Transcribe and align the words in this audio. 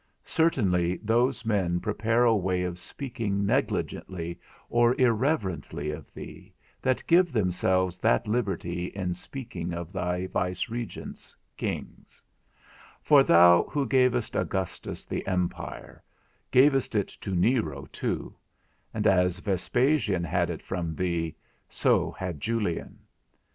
Certainly 0.25 0.97
those 1.03 1.45
men 1.45 1.79
prepare 1.79 2.23
a 2.23 2.35
way 2.35 2.63
of 2.63 2.79
speaking 2.79 3.45
negligently 3.45 4.39
or 4.67 4.95
irreverently 4.99 5.91
of 5.91 6.11
thee, 6.11 6.55
that 6.81 7.05
give 7.05 7.31
themselves 7.31 7.99
that 7.99 8.27
liberty 8.27 8.85
in 8.85 9.13
speaking 9.13 9.73
of 9.73 9.93
thy 9.93 10.25
vicegerents, 10.25 11.35
kings; 11.55 12.19
for 13.03 13.21
thou 13.21 13.65
who 13.69 13.85
gavest 13.85 14.35
Augustus 14.35 15.05
the 15.05 15.27
empire, 15.27 16.01
gavest 16.49 16.95
it 16.95 17.09
to 17.09 17.35
Nero 17.35 17.85
too; 17.91 18.35
and 18.95 19.05
as 19.05 19.37
Vespasian 19.37 20.23
had 20.23 20.49
it 20.49 20.63
from 20.63 20.95
thee, 20.95 21.35
so 21.69 22.09
had 22.09 22.41
Julian. 22.41 22.97